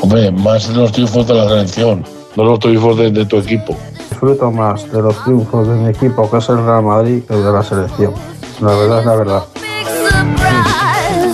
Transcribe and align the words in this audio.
Hombre, 0.00 0.30
más 0.32 0.68
los 0.70 0.92
triunfos 0.92 1.26
de 1.26 1.34
la 1.34 1.48
selección, 1.48 2.04
no 2.36 2.44
los 2.44 2.58
triunfos 2.58 2.96
de, 2.98 3.10
de 3.10 3.24
tu 3.26 3.38
equipo. 3.38 3.76
Disfruto 4.10 4.50
más 4.50 4.90
de 4.92 5.02
los 5.02 5.22
triunfos 5.24 5.68
de 5.68 5.74
mi 5.74 5.88
equipo, 5.88 6.30
que 6.30 6.36
es 6.38 6.48
el 6.48 6.64
Real 6.64 6.82
Madrid, 6.82 7.22
que 7.26 7.34
de 7.34 7.52
la 7.52 7.62
selección. 7.62 8.12
La 8.60 8.74
verdad 8.74 9.00
es 9.00 9.06
la 9.06 9.14
verdad. 9.16 9.42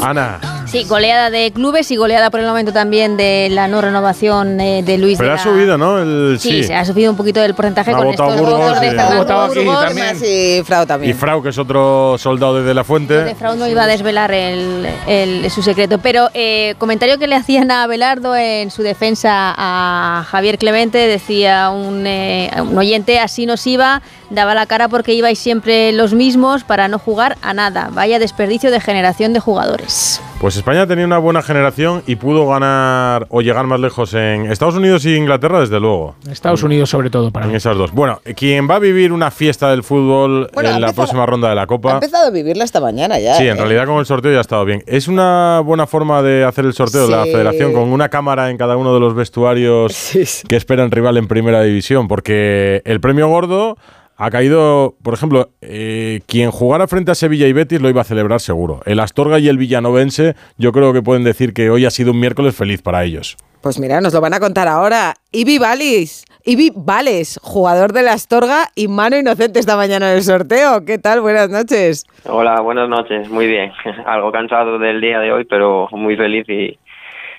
Ana. 0.02 0.40
Sí, 0.70 0.84
goleada 0.84 1.30
de 1.30 1.50
clubes 1.52 1.90
y 1.90 1.96
goleada 1.96 2.30
por 2.30 2.40
el 2.40 2.46
momento 2.46 2.72
también 2.72 3.16
de 3.16 3.48
la 3.50 3.68
no 3.68 3.80
renovación 3.80 4.60
eh, 4.60 4.82
de 4.82 4.98
Luis. 4.98 5.18
Pero 5.18 5.30
de 5.30 5.34
ha 5.34 5.36
la- 5.36 5.42
subido, 5.42 5.78
¿no? 5.78 5.98
El, 6.00 6.38
Sí, 6.40 6.62
se 6.64 6.74
ha 6.74 6.84
subido 6.84 7.10
un 7.10 7.16
poquito 7.16 7.40
del 7.40 7.54
porcentaje 7.54 7.90
Ha 7.92 7.96
con 7.96 8.08
estos 8.08 8.36
Burgos 8.36 8.58
votos 8.58 8.80
de 8.80 8.86
y- 8.86 8.90
Fernando 8.90 9.14
Ha 9.14 9.18
votado 9.18 9.42
aquí 9.44 9.58
Burgos. 9.58 9.84
también. 9.86 10.18
Sí, 10.18 10.62
Frau 10.64 10.84
Y 10.84 10.86
también. 10.86 11.16
Frau, 11.16 11.42
que 11.42 11.48
es 11.50 11.58
otro 11.58 12.16
soldado 12.18 12.62
de 12.62 12.74
la 12.74 12.84
Fuente. 12.84 13.14
De 13.24 13.34
Frau 13.34 13.56
no 13.56 13.66
iba 13.66 13.82
a 13.84 13.86
desvelar 13.86 14.32
el, 14.32 14.86
el- 15.06 15.50
su 15.50 15.62
secreto. 15.62 15.98
Pero 15.98 16.28
eh, 16.34 16.74
comentario 16.78 17.18
que 17.18 17.26
le 17.26 17.36
hacían 17.36 17.70
a 17.70 17.84
Abelardo 17.84 18.36
en 18.36 18.70
su 18.70 18.82
defensa 18.82 19.54
a 19.56 20.24
Javier 20.28 20.58
Clemente, 20.58 20.98
decía 20.98 21.70
un, 21.70 22.06
eh, 22.06 22.50
un 22.60 22.76
oyente, 22.76 23.18
así 23.20 23.46
nos 23.46 23.66
iba, 23.66 24.02
daba 24.30 24.54
la 24.54 24.66
cara 24.66 24.88
porque 24.88 25.14
ibais 25.14 25.38
siempre 25.38 25.92
los 25.92 26.12
mismos 26.14 26.64
para 26.64 26.88
no 26.88 26.98
jugar 26.98 27.36
a 27.42 27.54
nada. 27.54 27.90
Vaya 27.92 28.18
desperdicio 28.18 28.70
de 28.70 28.80
generación 28.80 29.32
de 29.32 29.40
jugadores. 29.40 30.20
Pues 30.40 30.54
España 30.56 30.86
tenía 30.86 31.04
una 31.04 31.18
buena 31.18 31.42
generación 31.42 32.02
y 32.06 32.14
pudo 32.14 32.46
ganar 32.46 33.26
o 33.30 33.40
llegar 33.40 33.66
más 33.66 33.80
lejos 33.80 34.14
en 34.14 34.50
Estados 34.52 34.76
Unidos 34.76 35.04
y 35.04 35.16
Inglaterra, 35.16 35.58
desde 35.60 35.80
luego. 35.80 36.14
Estados 36.30 36.62
Unidos 36.62 36.90
sobre 36.90 37.10
todo 37.10 37.32
para 37.32 37.46
En 37.46 37.50
mí. 37.52 37.56
esas 37.56 37.76
dos. 37.76 37.90
Bueno, 37.90 38.20
quien 38.36 38.70
va 38.70 38.76
a 38.76 38.78
vivir 38.78 39.12
una 39.12 39.30
fiesta 39.32 39.70
del 39.70 39.82
fútbol 39.82 40.48
Bueno, 40.54 40.68
ha 40.70 40.74
en 40.74 40.80
la 40.80 40.88
empezado- 40.88 40.94
próxima 41.06 41.26
ronda 41.26 41.48
de 41.48 41.54
la 41.56 41.62
Ha 41.62 41.66
Copa. 41.66 41.92
empezado 41.94 42.26
a 42.28 42.30
vivirla 42.30 42.62
esta 42.64 42.80
mañana 42.80 43.18
ya. 43.18 43.34
Sí, 43.34 43.48
en 43.48 43.56
¿eh? 43.56 43.60
realidad 43.60 43.86
con 43.86 43.98
el 43.98 44.06
sorteo 44.06 44.30
ya 44.30 44.38
ha 44.38 44.42
estado 44.42 44.64
bien. 44.64 44.84
Es 44.86 45.08
una 45.08 45.60
buena 45.64 45.88
forma 45.88 46.22
de 46.22 46.44
hacer 46.44 46.66
el 46.66 46.72
sorteo 46.72 47.08
de 47.08 47.16
la 47.16 47.24
federación 47.24 47.72
con 47.72 47.88
una 47.92 48.08
cámara 48.08 48.50
en 48.50 48.58
cada 48.58 48.76
uno 48.76 48.94
de 48.94 49.00
los 49.00 49.14
vestuarios 49.14 50.12
que 50.48 50.54
esperan 50.56 50.90
rival 50.92 51.16
en 51.16 51.26
primera 51.26 51.62
división, 51.62 52.06
porque 52.06 52.82
el 52.84 53.00
premio 53.00 53.26
gordo 53.28 53.76
ha 54.18 54.30
caído, 54.30 54.96
por 55.02 55.14
ejemplo, 55.14 55.50
eh, 55.62 56.20
quien 56.26 56.50
jugara 56.50 56.88
frente 56.88 57.12
a 57.12 57.14
Sevilla 57.14 57.46
y 57.46 57.52
Betis 57.52 57.80
lo 57.80 57.88
iba 57.88 58.00
a 58.00 58.04
celebrar 58.04 58.40
seguro. 58.40 58.80
El 58.84 58.98
Astorga 58.98 59.38
y 59.38 59.48
el 59.48 59.58
Villanovense 59.58 60.34
yo 60.58 60.72
creo 60.72 60.92
que 60.92 61.02
pueden 61.02 61.22
decir 61.22 61.54
que 61.54 61.70
hoy 61.70 61.86
ha 61.86 61.90
sido 61.90 62.10
un 62.10 62.18
miércoles 62.18 62.56
feliz 62.56 62.82
para 62.82 63.04
ellos. 63.04 63.36
Pues 63.62 63.78
mira, 63.78 64.00
nos 64.00 64.12
lo 64.12 64.20
van 64.20 64.34
a 64.34 64.40
contar 64.40 64.66
ahora. 64.66 65.14
Ibi 65.30 65.58
Valis, 65.58 66.24
Ibi 66.44 66.72
Vales, 66.74 67.38
jugador 67.42 67.92
de 67.92 68.02
la 68.02 68.14
Astorga 68.14 68.66
y 68.74 68.88
mano 68.88 69.16
inocente 69.16 69.60
esta 69.60 69.76
mañana 69.76 70.10
en 70.10 70.16
el 70.16 70.24
sorteo. 70.24 70.84
¿Qué 70.84 70.98
tal? 70.98 71.20
Buenas 71.20 71.48
noches. 71.48 72.04
Hola, 72.24 72.60
buenas 72.60 72.88
noches. 72.88 73.28
Muy 73.28 73.46
bien. 73.46 73.70
Algo 74.06 74.32
cansado 74.32 74.80
del 74.80 75.00
día 75.00 75.20
de 75.20 75.30
hoy, 75.30 75.44
pero 75.44 75.88
muy 75.92 76.16
feliz 76.16 76.48
y, 76.48 76.76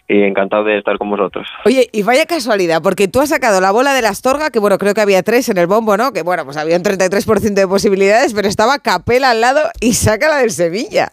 y 0.09 0.23
encantado 0.23 0.63
de 0.63 0.79
estar 0.79 0.97
con 0.97 1.09
vosotros. 1.11 1.47
Oye, 1.65 1.87
y 1.93 2.01
vaya 2.03 2.25
casualidad, 2.25 2.81
porque 2.81 3.07
tú 3.07 3.21
has 3.21 3.29
sacado 3.29 3.61
la 3.61 3.71
bola 3.71 3.93
de 3.93 4.01
la 4.01 4.09
Astorga, 4.09 4.49
que 4.49 4.57
bueno, 4.59 4.77
creo 4.79 4.93
que 4.95 5.01
había 5.01 5.21
tres 5.23 5.47
en 5.49 5.57
el 5.59 5.67
bombo, 5.67 5.95
¿no? 5.97 6.11
Que 6.11 6.23
bueno, 6.23 6.43
pues 6.45 6.57
había 6.57 6.75
un 6.75 6.83
33% 6.83 7.53
de 7.53 7.67
posibilidades, 7.67 8.33
pero 8.33 8.47
estaba 8.47 8.79
Capela 8.79 9.29
al 9.29 9.39
lado 9.41 9.61
y 9.79 9.93
saca 9.93 10.27
la 10.27 10.37
del 10.37 10.49
Sevilla. 10.49 11.09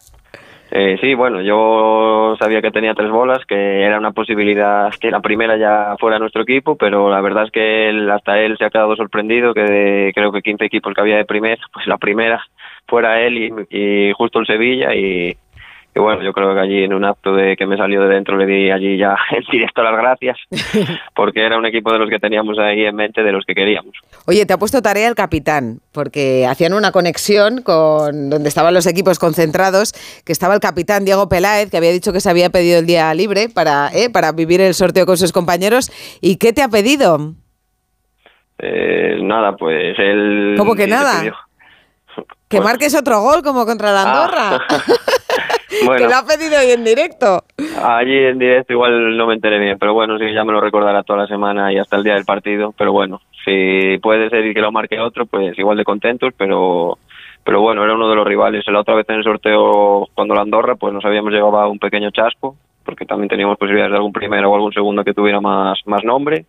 Eh, 0.73 0.97
sí, 1.01 1.15
bueno, 1.15 1.41
yo 1.43 2.35
sabía 2.41 2.61
que 2.61 2.73
tenía 2.73 2.95
tres 2.95 3.11
bolas, 3.11 3.45
que 3.47 3.83
era 3.83 3.99
una 3.99 4.11
posibilidad 4.11 4.91
que 5.01 5.11
la 5.13 5.21
primera 5.21 5.57
ya 5.57 5.95
fuera 6.01 6.19
nuestro 6.19 6.43
equipo, 6.43 6.77
pero 6.77 7.09
la 7.09 7.21
verdad 7.21 7.45
es 7.45 7.51
que 7.53 7.89
él- 7.89 8.11
hasta 8.11 8.41
él 8.41 8.57
se 8.59 8.65
ha 8.65 8.71
quedado 8.71 8.97
sorprendido 8.97 9.55
que 9.55 9.61
de, 9.63 10.13
creo 10.15 10.33
que 10.33 10.43
15 10.43 10.65
equipos 10.65 10.93
que 10.93 11.01
había 11.01 11.17
de 11.19 11.25
primera, 11.25 11.63
pues 11.73 11.87
la 11.87 11.99
primera 11.99 12.43
fuera 12.89 13.21
él 13.21 13.39
y, 13.71 14.09
y 14.09 14.13
justo 14.15 14.41
el 14.41 14.47
Sevilla 14.47 14.93
y, 14.95 15.37
y 15.97 15.99
bueno, 15.99 16.23
yo 16.23 16.35
creo 16.35 16.53
que 16.53 16.61
allí 16.61 16.85
en 16.85 16.93
un 16.93 17.07
acto 17.07 17.35
de 17.35 17.57
que 17.57 17.65
me 17.65 17.79
salió 17.79 18.03
de 18.03 18.09
dentro 18.09 18.37
le 18.37 18.45
di 18.45 18.71
allí 18.71 18.99
ya 18.99 19.17
en 19.31 19.43
directo 19.51 19.83
las 19.83 19.97
gracias, 19.97 20.37
porque 21.15 21.47
era 21.47 21.57
un 21.57 21.65
equipo 21.65 21.91
de 21.91 21.99
los 21.99 22.11
que 22.11 22.19
teníamos 22.19 22.59
ahí 22.59 22.85
en 22.85 22.95
mente, 22.95 23.23
de 23.23 23.33
los 23.33 23.47
que 23.47 23.55
queríamos. 23.55 23.95
Oye, 24.27 24.45
te 24.45 24.53
ha 24.53 24.59
puesto 24.59 24.83
tarea 24.83 25.09
el 25.09 25.15
capitán, 25.15 25.81
porque 25.93 26.47
hacían 26.47 26.75
una 26.75 26.93
conexión 26.93 27.63
con 27.63 28.29
donde 28.29 28.51
estaban 28.51 28.75
los 28.75 28.87
equipos 28.87 29.19
concentrados, 29.19 29.95
que 30.27 30.33
estaba 30.33 30.53
el 30.53 30.61
capitán 30.61 31.07
Diego 31.07 31.31
Peláez, 31.31 31.71
que 31.71 31.79
había 31.79 31.93
dicho 31.93 32.13
que 32.13 32.21
se 32.21 32.29
había 32.29 32.51
pedido 32.51 32.79
el 32.79 32.85
día 32.85 33.15
libre 33.15 33.49
para, 33.49 33.89
¿eh? 33.95 34.11
para 34.11 34.33
vivir 34.33 34.61
el 34.61 34.75
sorteo 34.75 35.07
con 35.07 35.17
sus 35.17 35.33
compañeros. 35.33 35.91
¿Y 36.21 36.37
qué 36.37 36.53
te 36.53 36.63
ha 36.63 36.69
pedido? 36.69 37.33
Eh, 38.59 39.17
nada, 39.23 39.57
pues 39.57 39.99
él... 39.99 40.57
¿Cómo 40.59 40.75
que 40.75 40.87
nada? 40.87 41.13
se 41.15 41.19
pidió. 41.21 41.37
Que 42.49 42.61
marques 42.61 42.95
otro 42.95 43.23
gol 43.23 43.43
como 43.43 43.65
contra 43.65 43.93
la 43.93 44.03
Andorra. 44.03 44.67
Ah. 44.69 44.83
bueno, 45.85 46.09
lo 46.09 46.15
ha 46.15 46.25
pedido 46.25 46.59
hoy 46.59 46.71
en 46.71 46.85
directo. 46.85 47.45
allí 47.83 48.17
en 48.17 48.39
directo 48.39 48.73
igual 48.73 49.17
no 49.17 49.27
me 49.27 49.35
enteré 49.35 49.59
bien, 49.59 49.79
pero 49.79 49.95
bueno, 49.95 50.19
sí, 50.19 50.33
ya 50.33 50.45
me 50.45 50.53
lo 50.53 50.61
recordará 50.61 51.03
toda 51.03 51.21
la 51.21 51.27
semana 51.27 51.73
y 51.73 51.79
hasta 51.79 51.97
el 51.97 52.05
día 52.05 52.15
del 52.15 52.25
partido, 52.25 52.75
pero 52.77 52.93
bueno, 52.93 53.21
si 53.45 53.99
puede 53.99 54.29
ser 54.31 54.47
y 54.47 54.55
que 54.55 54.61
lo 54.61 54.73
marque 54.73 54.99
otro, 54.99 55.27
pues 55.27 55.59
igual 55.59 55.77
de 55.77 55.85
contentos, 55.85 56.33
pero 56.37 56.99
pero 57.47 57.61
bueno, 57.61 57.85
era 57.85 57.95
uno 57.95 58.09
de 58.09 58.17
los 58.17 58.27
rivales. 58.27 58.65
La 58.67 58.81
otra 58.81 58.97
vez 58.97 59.09
en 59.09 59.17
el 59.17 59.23
sorteo, 59.23 60.09
cuando 60.15 60.35
la 60.35 60.41
Andorra, 60.41 60.75
pues 60.75 60.93
nos 60.93 61.05
habíamos 61.05 61.31
llegado 61.31 61.57
a 61.57 61.69
un 61.69 61.79
pequeño 61.79 62.11
chasco, 62.11 62.57
porque 62.85 63.07
también 63.07 63.29
teníamos 63.29 63.57
posibilidades 63.57 63.93
de 63.93 63.99
algún 63.99 64.13
primero 64.13 64.51
o 64.51 64.55
algún 64.57 64.73
segundo 64.73 65.05
que 65.05 65.15
tuviera 65.15 65.41
más, 65.41 65.79
más 65.87 66.03
nombre, 66.03 66.45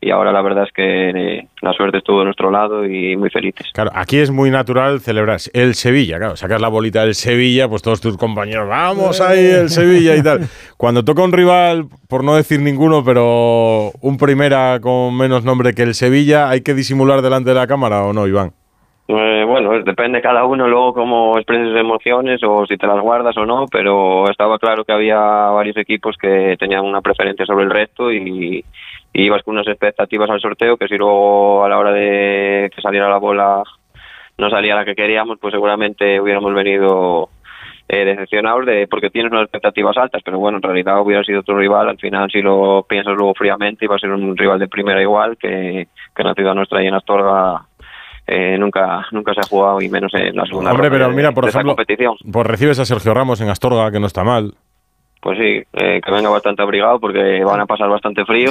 y 0.00 0.10
ahora 0.10 0.32
la 0.32 0.40
verdad 0.40 0.64
es 0.64 0.72
que 0.72 1.10
eh, 1.10 1.48
la 1.60 1.72
suerte 1.74 1.98
estuvo 1.98 2.20
de 2.20 2.24
nuestro 2.24 2.50
lado 2.50 2.86
y 2.86 3.16
muy 3.16 3.28
felices. 3.28 3.70
Claro, 3.74 3.90
aquí 3.94 4.18
es 4.18 4.30
muy 4.30 4.50
natural 4.50 5.00
celebrar 5.00 5.38
el 5.52 5.74
Sevilla, 5.74 6.18
claro, 6.18 6.36
sacas 6.36 6.60
la 6.60 6.68
bolita 6.68 7.04
del 7.04 7.14
Sevilla, 7.14 7.68
pues 7.68 7.82
todos 7.82 8.00
tus 8.00 8.16
compañeros, 8.16 8.66
vamos 8.66 9.20
ahí 9.20 9.44
el 9.44 9.68
Sevilla 9.68 10.16
y 10.16 10.22
tal. 10.22 10.40
Cuando 10.78 11.04
toca 11.04 11.22
un 11.22 11.32
rival, 11.32 11.84
por 12.08 12.24
no 12.24 12.34
decir 12.34 12.60
ninguno, 12.60 13.04
pero 13.04 13.90
un 14.00 14.16
primera 14.16 14.80
con 14.80 15.16
menos 15.16 15.44
nombre 15.44 15.74
que 15.74 15.82
el 15.82 15.94
Sevilla, 15.94 16.48
¿hay 16.48 16.62
que 16.62 16.72
disimular 16.72 17.20
delante 17.20 17.50
de 17.50 17.56
la 17.56 17.66
cámara 17.66 18.04
o 18.04 18.12
no, 18.14 18.26
Iván? 18.26 18.52
Eh, 19.12 19.44
bueno, 19.44 19.82
depende 19.82 20.22
cada 20.22 20.44
uno 20.44 20.68
luego 20.68 20.94
cómo 20.94 21.36
expreses 21.36 21.70
sus 21.70 21.80
emociones 21.80 22.40
o 22.44 22.64
si 22.64 22.76
te 22.76 22.86
las 22.86 23.00
guardas 23.00 23.36
o 23.36 23.44
no, 23.44 23.66
pero 23.70 24.30
estaba 24.30 24.56
claro 24.58 24.84
que 24.84 24.92
había 24.92 25.18
varios 25.18 25.76
equipos 25.76 26.16
que 26.16 26.56
tenían 26.60 26.84
una 26.84 27.00
preferencia 27.00 27.44
sobre 27.44 27.64
el 27.64 27.70
resto 27.70 28.12
y, 28.12 28.64
y 29.12 29.24
ibas 29.24 29.42
con 29.42 29.54
unas 29.54 29.66
expectativas 29.68 30.30
al 30.30 30.40
sorteo 30.40 30.76
que 30.76 30.88
si 30.88 30.96
luego 30.96 31.64
a 31.64 31.68
la 31.68 31.78
hora 31.78 31.92
de 31.92 32.70
que 32.74 32.80
saliera 32.82 33.08
la 33.08 33.18
bola 33.18 33.62
no 34.38 34.50
salía 34.50 34.74
la 34.74 34.84
que 34.84 34.94
queríamos, 34.94 35.38
pues 35.40 35.52
seguramente 35.52 36.20
hubiéramos 36.20 36.54
venido 36.54 37.28
eh, 37.88 38.04
decepcionados 38.04 38.64
de, 38.66 38.86
porque 38.88 39.10
tienes 39.10 39.32
unas 39.32 39.42
expectativas 39.44 39.96
altas, 39.98 40.22
pero 40.24 40.38
bueno, 40.38 40.58
en 40.58 40.62
realidad 40.62 41.00
hubiera 41.02 41.24
sido 41.24 41.40
otro 41.40 41.58
rival, 41.58 41.88
al 41.88 41.98
final 41.98 42.30
si 42.30 42.40
lo 42.40 42.86
piensas 42.88 43.14
luego 43.16 43.34
fríamente 43.34 43.84
iba 43.84 43.96
a 43.96 43.98
ser 43.98 44.10
un 44.12 44.36
rival 44.36 44.58
de 44.60 44.68
primera 44.68 45.02
igual 45.02 45.36
que, 45.36 45.88
que 46.14 46.22
en 46.22 46.26
la 46.28 46.34
ciudad 46.34 46.54
nuestra 46.54 46.82
y 46.82 46.86
en 46.86 46.94
Astorga 46.94 47.62
eh, 48.28 48.56
nunca 48.58 49.06
nunca 49.10 49.34
se 49.34 49.40
ha 49.40 49.48
jugado 49.48 49.80
y 49.80 49.88
menos 49.88 50.14
en 50.14 50.36
la 50.36 50.46
segunda 50.46 50.70
Hombre, 50.70 50.88
pero 50.88 51.08
de- 51.08 51.14
mira, 51.16 51.32
por 51.32 51.48
ejemplo, 51.48 51.72
competición. 51.74 52.14
pues 52.32 52.46
recibes 52.46 52.78
a 52.78 52.84
Sergio 52.84 53.12
Ramos 53.12 53.40
en 53.40 53.48
Astorga, 53.50 53.90
que 53.90 53.98
no 53.98 54.06
está 54.06 54.22
mal. 54.22 54.54
Pues 55.20 55.38
sí, 55.38 55.62
eh, 55.74 56.00
que 56.04 56.10
venga 56.10 56.30
bastante 56.30 56.62
abrigado 56.62 56.98
porque 56.98 57.44
van 57.44 57.60
a 57.60 57.66
pasar 57.66 57.88
bastante 57.88 58.24
frío. 58.24 58.50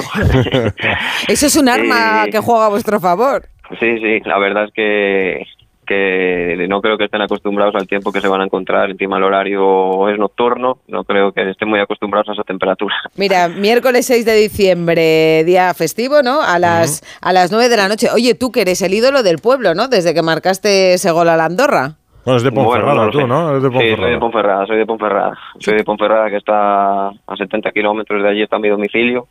Eso 1.28 1.46
es 1.46 1.56
un 1.56 1.68
arma 1.68 2.26
que 2.30 2.38
juega 2.38 2.66
a 2.66 2.70
vuestro 2.70 3.00
favor. 3.00 3.42
sí, 3.80 3.98
sí, 3.98 4.20
la 4.24 4.38
verdad 4.38 4.64
es 4.64 4.72
que 4.72 5.46
que 5.90 6.66
no 6.68 6.80
creo 6.80 6.96
que 6.96 7.06
estén 7.06 7.20
acostumbrados 7.20 7.74
al 7.74 7.88
tiempo 7.88 8.12
que 8.12 8.20
se 8.20 8.28
van 8.28 8.40
a 8.40 8.44
encontrar. 8.44 8.90
Encima 8.90 9.16
el 9.16 9.24
horario 9.24 10.08
es 10.08 10.16
nocturno, 10.20 10.78
no 10.86 11.02
creo 11.02 11.32
que 11.32 11.50
estén 11.50 11.68
muy 11.68 11.80
acostumbrados 11.80 12.28
a 12.28 12.32
esa 12.34 12.44
temperatura. 12.44 12.94
Mira, 13.16 13.48
miércoles 13.48 14.06
6 14.06 14.24
de 14.24 14.34
diciembre, 14.36 15.42
día 15.42 15.74
festivo, 15.74 16.22
¿no? 16.22 16.42
A 16.42 16.60
las, 16.60 17.02
a 17.20 17.32
las 17.32 17.50
9 17.50 17.68
de 17.68 17.76
la 17.76 17.88
noche. 17.88 18.06
Oye, 18.14 18.36
tú 18.36 18.52
que 18.52 18.60
eres 18.60 18.82
el 18.82 18.94
ídolo 18.94 19.24
del 19.24 19.38
pueblo, 19.38 19.74
¿no? 19.74 19.88
Desde 19.88 20.14
que 20.14 20.22
marcaste 20.22 20.94
ese 20.94 21.10
gol 21.10 21.28
a 21.28 21.36
la 21.36 21.46
Andorra. 21.46 21.96
Bueno, 22.24 22.36
es 22.36 22.42
de 22.42 22.52
Ponferrada, 22.52 22.84
Bueno, 22.94 23.00
no 23.00 23.06
lo 23.06 23.10
tú, 23.12 23.18
sé. 23.20 23.26
¿no? 23.26 23.50
Eres 23.50 23.62
de 23.62 23.68
Sí, 23.70 23.74
soy 23.74 23.86
Ponferrada. 23.88 24.10
de 24.12 24.18
Ponferrada, 24.18 24.66
soy 24.66 24.76
de 24.78 24.86
Ponferrada. 24.86 25.38
Soy 25.58 25.76
de 25.76 25.84
Ponferrada, 25.84 26.30
que 26.30 26.36
está 26.36 27.08
a 27.08 27.36
70 27.36 27.70
kilómetros 27.72 28.22
de 28.22 28.28
allí, 28.28 28.42
está 28.42 28.58
mi 28.58 28.68
domicilio. 28.68 29.28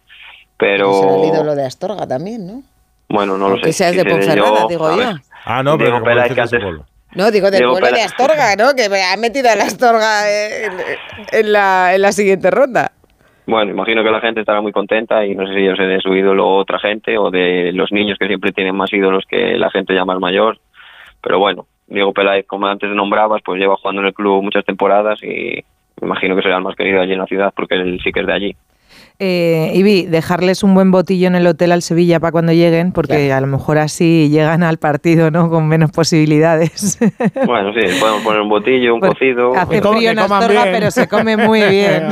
Pero, 0.58 0.94
Será 0.94 1.16
el 1.16 1.26
ídolo 1.26 1.56
de 1.56 1.66
Astorga 1.66 2.08
también, 2.08 2.46
¿no? 2.48 2.64
bueno, 3.10 3.38
no 3.38 3.50
lo 3.50 3.58
sé. 3.58 3.74
Seas 3.74 3.92
de 3.96 4.00
seré 4.02 4.12
Ponferrada, 4.12 4.62
yo, 4.62 4.68
digo 4.68 4.96
yo. 4.98 5.10
Ah, 5.46 5.64
no, 5.64 5.78
pero 5.78 5.92
como 5.94 6.06
que 6.06 6.12
antes- 6.12 6.64
gol. 6.64 6.84
No, 7.16 7.32
digo 7.32 7.50
del 7.50 7.60
Diego 7.62 7.72
pueblo 7.72 7.90
de 7.92 8.02
Astorga, 8.04 8.56
¿no? 8.56 8.76
Que 8.76 8.88
me 8.88 9.04
ha 9.04 9.18
metido 9.18 9.50
a 9.50 9.56
la 9.56 9.64
Astorga 9.64 10.30
en, 10.30 10.74
en 11.32 11.52
la, 11.52 11.96
en 11.96 12.02
la 12.04 12.12
siguiente 12.12 12.52
ronda. 12.52 12.92
Bueno, 13.48 13.72
imagino 13.72 14.04
que 14.04 14.12
la 14.12 14.22
gente 14.22 14.42
estará 14.42 14.62
muy 14.62 14.72
contenta 14.72 15.26
y 15.26 15.34
no 15.34 15.48
sé 15.48 15.56
si 15.56 15.66
yo 15.66 15.76
sé 15.76 15.84
de 15.84 16.00
su 16.02 16.14
ídolo 16.14 16.48
o 16.48 16.58
otra 16.60 16.78
gente 16.78 17.18
o 17.18 17.32
de 17.32 17.72
los 17.74 17.92
niños 17.92 18.18
que 18.20 18.28
siempre 18.28 18.52
tienen 18.52 18.76
más 18.76 18.94
ídolos 18.94 19.24
que 19.28 19.58
la 19.58 19.72
gente 19.72 19.96
ya 19.96 20.06
más 20.06 20.20
mayor. 20.20 20.60
Pero 21.22 21.40
bueno, 21.40 21.66
Diego 21.90 22.14
Peláez, 22.14 22.46
como 22.48 22.68
antes 22.68 22.90
nombrabas, 22.92 23.42
pues 23.44 23.60
lleva 23.60 23.76
jugando 23.78 24.02
en 24.02 24.08
el 24.08 24.14
club 24.14 24.44
muchas 24.44 24.64
temporadas 24.66 25.20
y 25.24 25.64
me 26.02 26.06
imagino 26.08 26.36
que 26.36 26.42
será 26.44 26.58
el 26.58 26.64
más 26.64 26.76
querido 26.76 27.02
allí 27.02 27.14
en 27.14 27.20
la 27.20 27.26
ciudad 27.26 27.52
porque 27.56 27.76
él 27.76 28.00
sí 28.04 28.12
que 28.12 28.22
es 28.22 28.28
de 28.28 28.34
allí. 28.34 28.56
Eh, 29.22 29.74
Ibi, 29.76 30.04
dejarles 30.06 30.64
un 30.64 30.74
buen 30.74 30.92
botillo 30.92 31.28
en 31.28 31.36
el 31.36 31.46
hotel 31.46 31.74
al 31.74 31.82
Sevilla 31.82 32.20
para 32.22 32.32
cuando 32.32 32.54
lleguen, 32.54 32.94
porque 32.94 33.34
a 33.34 33.42
lo 33.42 33.48
mejor 33.48 33.78
así 33.78 34.30
llegan 34.30 34.64
al 34.64 34.78
partido 34.78 35.30
¿no? 35.30 35.50
con 35.50 35.68
menos 35.68 35.92
posibilidades. 35.92 36.98
Bueno, 37.46 37.74
sí, 37.74 37.82
podemos 38.00 38.22
poner 38.24 38.42
un 38.42 38.50
botillo, 38.50 38.94
un 38.94 39.00
Pues, 39.02 39.14
cocido. 39.14 39.54
Hace 39.56 39.82
frío 39.82 40.12
en 40.12 40.20
Astorga, 40.20 40.64
pero 40.72 40.90
se 40.92 41.08
come 41.08 41.36
muy 41.38 41.62
bien. 41.70 42.10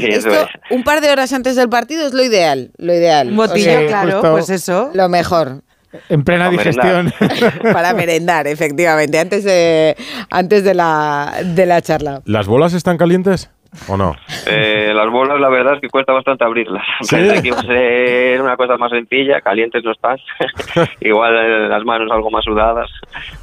Sí, 0.00 0.06
Esto, 0.08 0.30
es. 0.30 0.46
un 0.70 0.82
par 0.82 1.00
de 1.00 1.10
horas 1.10 1.32
antes 1.32 1.56
del 1.56 1.68
partido 1.68 2.06
es 2.06 2.14
lo 2.14 2.22
ideal, 2.24 2.70
lo 2.78 2.94
ideal. 2.94 3.28
Un 3.28 3.36
botillo, 3.36 3.70
O 3.70 3.74
sea, 3.78 3.86
claro, 3.86 4.12
justo- 4.12 4.32
pues 4.32 4.50
eso. 4.50 4.90
Lo 4.94 5.08
mejor. 5.08 5.62
En 6.08 6.24
plena 6.24 6.46
Para 6.46 6.50
digestión. 6.58 7.12
Para 7.72 7.94
merendar, 7.94 8.46
efectivamente, 8.46 9.18
antes 9.18 9.44
de, 9.44 9.96
antes 10.30 10.64
de, 10.64 10.74
la, 10.74 11.32
de 11.44 11.66
la 11.66 11.80
charla. 11.82 12.20
¿Las 12.24 12.46
bolas 12.46 12.74
están 12.74 12.96
calientes 12.98 13.50
o 13.88 13.96
no? 13.96 14.14
Eh, 14.46 14.92
las 14.94 15.10
bolas, 15.10 15.38
la 15.40 15.48
verdad 15.48 15.74
es 15.74 15.80
que 15.80 15.88
cuesta 15.88 16.12
bastante 16.12 16.44
abrirlas. 16.44 16.84
¿Sí? 17.02 17.16
Que 17.42 17.48
iba 17.48 17.58
a 17.58 17.62
ser 17.62 18.40
una 18.42 18.56
cosa 18.56 18.76
más 18.76 18.90
sencilla, 18.90 19.40
calientes 19.40 19.82
no 19.84 19.92
están. 19.92 20.16
Igual 21.00 21.34
eh, 21.36 21.68
las 21.68 21.84
manos 21.84 22.10
algo 22.10 22.30
más 22.30 22.44
sudadas 22.44 22.90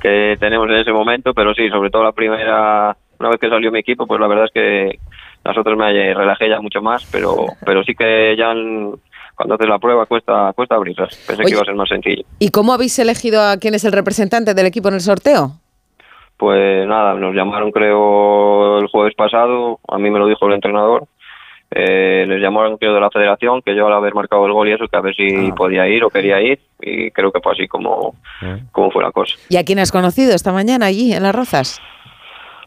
que 0.02 0.38
tenemos 0.40 0.68
en 0.70 0.76
ese 0.78 0.92
momento, 0.92 1.34
pero 1.34 1.54
sí, 1.54 1.70
sobre 1.70 1.90
todo 1.90 2.04
la 2.04 2.12
primera, 2.12 2.96
una 3.20 3.30
vez 3.30 3.40
que 3.40 3.50
salió 3.50 3.72
mi 3.72 3.80
equipo, 3.80 4.06
pues 4.08 4.20
la 4.20 4.28
verdad 4.28 4.46
es 4.46 4.52
que 4.52 5.00
las 5.44 5.58
otras 5.58 5.78
me 5.78 6.14
relajé 6.14 6.50
ya 6.50 6.62
mucho 6.62 6.82
más, 6.82 7.06
pero 7.12 7.46
pero 7.66 7.84
sí 7.84 7.94
que 7.96 8.36
ya 8.38 8.52
en- 8.52 8.96
cuando 9.44 9.56
haces 9.56 9.68
la 9.68 9.80
prueba 9.80 10.06
cuesta 10.06 10.54
cuesta 10.54 10.76
abrirlas. 10.76 11.16
Pensé 11.28 11.42
Oye. 11.42 11.48
que 11.48 11.52
iba 11.52 11.62
a 11.62 11.66
ser 11.66 11.76
más 11.76 11.90
sencillo. 11.90 12.24
¿Y 12.40 12.50
cómo 12.50 12.72
habéis 12.74 12.98
elegido 12.98 13.42
a 13.42 13.58
quién 13.58 13.74
es 13.74 13.84
el 13.84 13.92
representante 13.92 14.54
del 14.54 14.66
equipo 14.66 14.88
en 14.88 14.94
el 14.94 15.02
sorteo? 15.02 15.52
Pues 16.38 16.88
nada, 16.88 17.14
nos 17.16 17.36
llamaron 17.36 17.72
creo 17.72 18.80
el 18.80 18.88
jueves 18.88 19.14
pasado, 19.16 19.80
a 19.88 19.98
mí 19.98 20.10
me 20.10 20.20
lo 20.20 20.28
dijo 20.28 20.48
el 20.48 20.54
entrenador, 20.54 21.08
eh, 21.72 22.26
les 22.28 22.42
llamaron 22.42 22.78
creo 22.78 22.94
de 22.94 23.00
la 23.02 23.10
federación, 23.12 23.62
que 23.62 23.76
yo 23.76 23.88
al 23.88 23.94
haber 23.94 24.16
marcado 24.16 24.46
el 24.46 24.54
gol 24.54 24.70
y 24.70 24.74
eso, 24.74 24.88
que 24.88 24.98
a 24.98 25.02
ver 25.02 25.14
si 25.16 25.52
podía 25.52 25.88
ir 25.88 26.04
o 26.04 26.10
quería 26.10 26.42
ir, 26.42 26.60
y 26.82 27.12
creo 27.12 27.32
que 27.32 27.40
fue 27.42 27.52
así 27.52 27.68
como, 27.68 28.16
como 28.72 28.92
fue 28.92 29.04
la 29.04 29.12
cosa. 29.12 29.36
¿Y 29.50 29.58
a 29.58 29.64
quién 29.64 29.80
has 29.80 29.92
conocido 29.92 30.34
esta 30.34 30.52
mañana 30.52 30.88
allí, 30.88 31.14
en 31.14 31.24
Las 31.24 31.36
Rozas? 31.36 31.82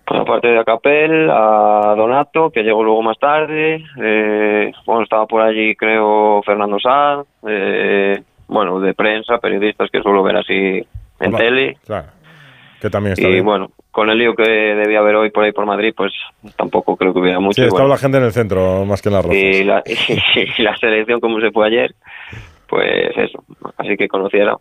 Pues 0.06 0.20
aparte 0.20 0.46
de 0.48 0.58
Acapel, 0.58 1.28
a 1.30 1.94
Donato, 1.96 2.50
que 2.50 2.62
llegó 2.62 2.84
luego 2.84 3.02
más 3.02 3.18
tarde, 3.18 3.84
eh, 4.00 4.72
bueno, 4.86 5.02
estaba 5.02 5.26
por 5.26 5.42
allí 5.42 5.74
creo 5.74 6.42
Fernando 6.44 6.78
Sanz, 6.78 7.26
eh, 7.48 8.22
bueno, 8.46 8.78
de 8.78 8.94
prensa, 8.94 9.38
periodistas 9.38 9.90
que 9.90 10.00
suelo 10.00 10.22
ver 10.22 10.36
así 10.36 10.86
en 11.18 11.32
tele, 11.32 11.76
Claro. 11.84 12.06
Que 12.80 12.88
también 12.90 13.14
está 13.14 13.26
y 13.26 13.32
bien. 13.32 13.44
bueno, 13.44 13.70
con 13.90 14.08
el 14.10 14.18
lío 14.18 14.34
que 14.34 14.44
debía 14.44 14.98
haber 15.00 15.16
hoy 15.16 15.30
por 15.30 15.42
ahí 15.42 15.50
por 15.52 15.66
Madrid, 15.66 15.92
pues 15.96 16.12
tampoco 16.54 16.96
creo 16.96 17.12
que 17.12 17.20
hubiera 17.20 17.40
mucho. 17.40 17.54
Sí, 17.54 17.62
estaba 17.62 17.84
bueno. 17.84 17.94
la 17.94 17.98
gente 17.98 18.18
en 18.18 18.24
el 18.24 18.32
centro 18.32 18.84
más 18.84 19.02
que 19.02 19.08
en 19.08 19.14
las 19.14 19.24
rozas. 19.24 19.38
y 19.38 19.64
la, 19.64 19.82
y 20.58 20.62
la 20.62 20.76
selección 20.76 21.18
como 21.18 21.40
se 21.40 21.50
fue 21.50 21.66
ayer, 21.66 21.94
pues 22.68 23.16
eso, 23.16 23.42
así 23.78 23.96
que 23.96 24.06
conociera. 24.06 24.54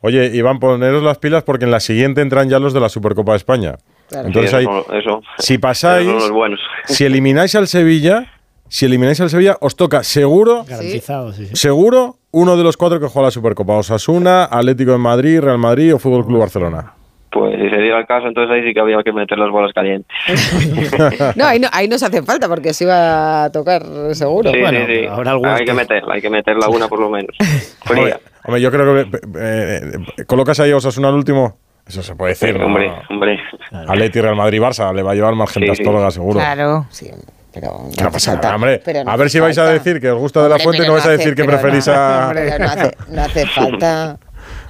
Oye, 0.00 0.26
Iván, 0.34 0.58
poneros 0.58 1.02
las 1.02 1.18
pilas 1.18 1.44
porque 1.44 1.66
en 1.66 1.70
la 1.70 1.80
siguiente 1.80 2.20
entran 2.20 2.48
ya 2.48 2.58
los 2.58 2.72
de 2.72 2.80
la 2.80 2.88
Supercopa 2.88 3.32
de 3.32 3.38
España. 3.38 3.74
Entonces 4.12 4.50
Sí, 4.50 4.56
ahí, 4.56 4.64
eso, 4.64 4.92
eso, 4.94 5.22
si 5.38 5.58
pasáis, 5.58 6.08
si 6.86 7.04
elimináis 7.04 7.54
al 7.54 7.66
Sevilla, 7.68 8.26
si 8.68 8.86
elimináis 8.86 9.20
al 9.20 9.30
Sevilla, 9.30 9.56
os 9.60 9.76
toca 9.76 10.02
seguro, 10.02 10.64
Garantizado, 10.68 11.32
sí, 11.32 11.46
sí. 11.46 11.56
seguro 11.56 12.16
uno 12.30 12.56
de 12.56 12.62
los 12.64 12.76
cuatro 12.76 13.00
que 13.00 13.06
juega 13.06 13.28
la 13.28 13.30
Supercopa. 13.30 13.74
Osasuna, 13.74 14.44
Atlético 14.44 14.92
de 14.92 14.98
Madrid, 14.98 15.40
Real 15.40 15.58
Madrid 15.58 15.94
o 15.94 15.98
Fútbol 15.98 16.26
Club 16.26 16.40
Barcelona. 16.40 16.92
Pues 17.30 17.54
si 17.60 17.68
se 17.68 17.76
diera 17.76 17.98
el 18.00 18.06
caso, 18.06 18.26
entonces 18.26 18.50
ahí 18.54 18.62
sí 18.66 18.72
que 18.74 18.80
había 18.80 19.02
que 19.02 19.12
meter 19.12 19.38
las 19.38 19.50
bolas 19.50 19.72
calientes. 19.74 20.08
No, 21.36 21.44
ahí 21.46 21.58
no, 21.58 21.68
ahí 21.72 21.86
nos 21.88 22.02
hace 22.02 22.22
falta 22.22 22.48
porque 22.48 22.72
se 22.74 22.84
iba 22.84 23.44
a 23.44 23.52
tocar 23.52 23.82
seguro. 24.12 24.50
Sí, 24.50 24.58
Bueno, 24.60 24.80
sí, 24.86 24.94
sí. 25.00 25.06
habrá 25.06 25.32
Hay 25.32 25.58
que 25.60 25.64
que- 25.66 25.72
meterla, 25.74 26.14
hay 26.14 26.20
que 26.22 26.30
meterla 26.30 26.68
una 26.68 26.88
por 26.88 27.00
lo 27.00 27.10
menos. 27.10 27.36
Fría. 27.84 28.00
Hombre, 28.02 28.16
hombre, 28.44 28.60
yo 28.62 28.70
creo 28.70 28.94
que 28.94 29.16
eh, 29.38 29.80
eh, 30.18 30.24
colocas 30.26 30.58
ahí 30.60 30.70
a 30.70 30.76
Osasuna 30.76 31.08
al 31.08 31.14
último. 31.14 31.58
Eso 31.88 32.02
se 32.02 32.14
puede 32.14 32.32
decir, 32.34 32.58
¿no? 32.58 32.66
hombre, 32.66 32.92
hombre. 33.10 33.38
Atleti, 33.72 34.20
Real 34.20 34.36
Madrid, 34.36 34.60
Barça, 34.60 34.92
le 34.94 35.02
va 35.02 35.12
a 35.12 35.14
llevar 35.14 35.34
más 35.34 35.50
gente 35.50 35.70
Sí, 35.70 35.76
sí. 35.76 35.82
Astorga, 35.82 36.10
seguro. 36.10 36.38
Claro. 36.38 36.86
Sí, 36.90 37.10
pero 37.52 37.68
no, 37.84 37.90
Que 37.96 38.04
no 38.04 38.10
pasa 38.12 38.34
nada, 38.34 38.54
hombre. 38.54 38.80
Pero 38.84 39.04
no 39.04 39.10
a 39.10 39.16
ver 39.16 39.30
si 39.30 39.40
vais 39.40 39.56
a 39.58 39.66
decir 39.66 40.00
que 40.00 40.10
os 40.10 40.18
gusta 40.18 40.42
de 40.42 40.48
la 40.50 40.58
fuente 40.58 40.86
no 40.86 40.92
vais 40.92 41.04
a 41.04 41.08
hace- 41.08 41.16
decir 41.18 41.34
que 41.34 41.44
preferís 41.44 41.86
no, 41.86 41.92
a. 41.96 42.32
no 42.58 42.66
hace, 42.66 42.96
no 43.08 43.22
hace 43.22 43.46
falta. 43.46 44.18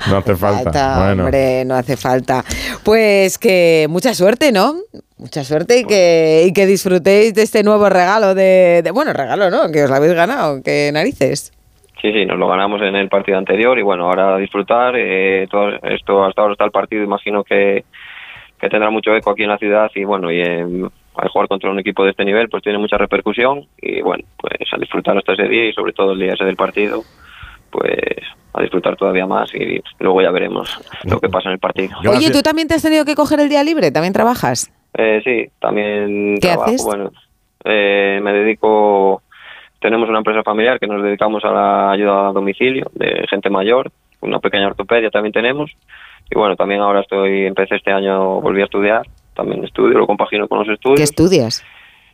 No 0.08 0.16
hace 0.18 0.36
falta. 0.36 0.98
bueno. 0.98 1.24
hombre, 1.24 1.64
no 1.64 1.74
hace 1.74 1.96
falta. 1.96 2.44
Pues 2.84 3.36
que 3.38 3.86
mucha 3.90 4.14
suerte, 4.14 4.52
¿no? 4.52 4.76
Mucha 5.16 5.42
suerte 5.42 5.78
y 5.80 5.84
que, 5.84 6.44
y 6.46 6.52
que 6.52 6.66
disfrutéis 6.66 7.34
de 7.34 7.42
este 7.42 7.64
nuevo 7.64 7.88
regalo 7.88 8.34
de, 8.36 8.80
de- 8.84 8.90
Bueno, 8.92 9.12
regalo, 9.12 9.50
¿no? 9.50 9.70
Que 9.72 9.82
os 9.84 9.90
lo 9.90 9.96
habéis 9.96 10.14
ganado, 10.14 10.62
que 10.62 10.90
narices. 10.92 11.52
Sí, 12.00 12.12
sí, 12.12 12.24
nos 12.26 12.38
lo 12.38 12.46
ganamos 12.46 12.80
en 12.82 12.94
el 12.94 13.08
partido 13.08 13.38
anterior 13.38 13.78
y 13.78 13.82
bueno, 13.82 14.04
ahora 14.04 14.36
a 14.36 14.38
disfrutar. 14.38 14.94
Eh, 14.96 15.48
todo 15.50 15.70
esto 15.82 16.24
hasta 16.24 16.42
ahora 16.42 16.52
está 16.52 16.64
el 16.64 16.70
partido, 16.70 17.02
imagino 17.02 17.42
que, 17.42 17.84
que 18.60 18.68
tendrá 18.68 18.90
mucho 18.90 19.14
eco 19.14 19.30
aquí 19.30 19.42
en 19.42 19.50
la 19.50 19.58
ciudad 19.58 19.90
y 19.94 20.04
bueno, 20.04 20.30
y 20.30 20.40
eh, 20.40 20.64
al 21.14 21.28
jugar 21.28 21.48
contra 21.48 21.70
un 21.70 21.78
equipo 21.80 22.04
de 22.04 22.10
este 22.10 22.24
nivel 22.24 22.48
pues 22.48 22.62
tiene 22.62 22.78
mucha 22.78 22.96
repercusión 22.96 23.66
y 23.82 24.00
bueno, 24.00 24.24
pues 24.36 24.54
a 24.72 24.78
disfrutar 24.78 25.18
hasta 25.18 25.32
ese 25.32 25.48
día 25.48 25.68
y 25.68 25.72
sobre 25.72 25.92
todo 25.92 26.12
el 26.12 26.20
día 26.20 26.34
ese 26.34 26.44
del 26.44 26.56
partido, 26.56 27.02
pues 27.70 27.90
a 28.52 28.62
disfrutar 28.62 28.96
todavía 28.96 29.26
más 29.26 29.52
y 29.54 29.82
luego 29.98 30.22
ya 30.22 30.30
veremos 30.30 30.80
lo 31.04 31.20
que 31.20 31.28
pasa 31.28 31.48
en 31.48 31.54
el 31.54 31.58
partido. 31.58 31.96
Oye. 32.08 32.30
¿tú 32.30 32.42
también 32.42 32.68
te 32.68 32.74
has 32.74 32.82
tenido 32.82 33.04
que 33.04 33.16
coger 33.16 33.40
el 33.40 33.48
día 33.48 33.64
libre? 33.64 33.90
¿También 33.90 34.12
trabajas? 34.12 34.72
Eh, 34.94 35.20
sí, 35.24 35.50
también 35.60 36.36
¿Qué 36.40 36.48
trabajo. 36.48 36.64
haces? 36.64 36.84
Bueno, 36.84 37.10
eh, 37.64 38.20
me 38.22 38.32
dedico. 38.32 39.22
Tenemos 39.80 40.08
una 40.08 40.18
empresa 40.18 40.42
familiar 40.42 40.78
que 40.80 40.86
nos 40.86 41.02
dedicamos 41.02 41.44
a 41.44 41.50
la 41.50 41.90
ayuda 41.92 42.28
a 42.28 42.32
domicilio 42.32 42.90
de 42.94 43.24
gente 43.30 43.48
mayor. 43.50 43.90
Una 44.20 44.40
pequeña 44.40 44.66
ortopedia 44.66 45.10
también 45.10 45.32
tenemos. 45.32 45.70
Y 46.30 46.36
bueno, 46.36 46.56
también 46.56 46.80
ahora 46.80 47.00
estoy. 47.00 47.46
Empecé 47.46 47.76
este 47.76 47.92
año, 47.92 48.40
volví 48.40 48.60
a 48.60 48.64
estudiar. 48.64 49.06
También 49.34 49.64
estudio, 49.64 49.98
lo 49.98 50.06
compagino 50.06 50.48
con 50.48 50.58
los 50.58 50.66
¿Qué 50.66 50.74
estudios. 50.74 51.00
estudias? 51.10 51.64